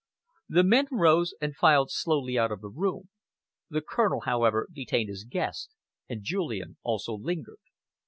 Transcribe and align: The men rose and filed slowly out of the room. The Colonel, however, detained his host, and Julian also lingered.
The 0.49 0.63
men 0.63 0.87
rose 0.91 1.35
and 1.39 1.55
filed 1.55 1.91
slowly 1.91 2.35
out 2.35 2.51
of 2.51 2.61
the 2.61 2.71
room. 2.71 3.09
The 3.69 3.81
Colonel, 3.81 4.21
however, 4.21 4.67
detained 4.73 5.09
his 5.09 5.27
host, 5.31 5.69
and 6.09 6.23
Julian 6.23 6.77
also 6.81 7.13
lingered. 7.13 7.59